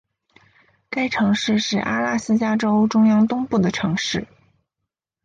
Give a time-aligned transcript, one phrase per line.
[0.89, 4.27] 该城市是阿拉斯加州中央东部的城市。